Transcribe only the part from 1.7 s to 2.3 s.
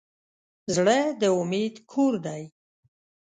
کور